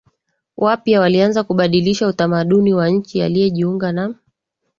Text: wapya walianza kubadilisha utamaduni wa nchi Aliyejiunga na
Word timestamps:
wapya 0.57 0.99
walianza 0.99 1.43
kubadilisha 1.43 2.07
utamaduni 2.07 2.73
wa 2.73 2.89
nchi 2.89 3.21
Aliyejiunga 3.21 3.91
na 3.91 4.15